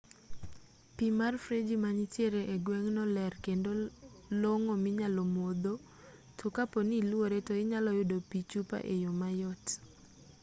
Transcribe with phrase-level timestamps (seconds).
[0.95, 3.69] pi mar freji manitiere e gweng'no ler kendo
[4.43, 5.73] long'o minyalo modho
[6.37, 9.63] to kapo ni iluore to inyalo yudo pi chupa e yo mayot